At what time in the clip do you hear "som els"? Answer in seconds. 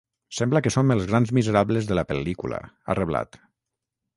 0.75-1.03